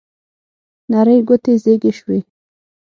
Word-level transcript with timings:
نرۍ 0.91 1.17
ګوتې 1.27 1.53
زیږې 1.63 1.91
شوې 1.99 2.19